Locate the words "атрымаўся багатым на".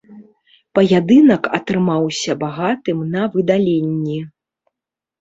1.59-3.31